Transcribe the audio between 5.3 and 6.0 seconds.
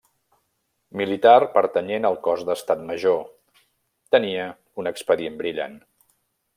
brillant.